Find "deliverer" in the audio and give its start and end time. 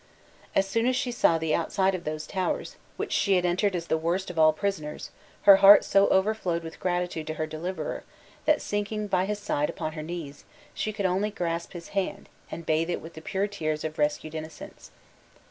7.45-8.03